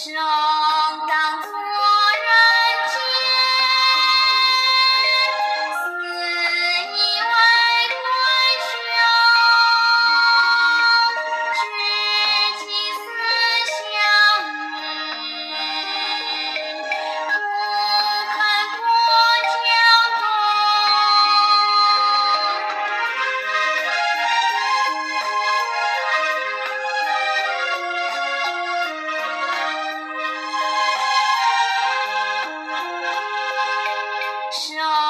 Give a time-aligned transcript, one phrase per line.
[0.00, 0.59] 是哦。
[34.52, 35.09] 是啊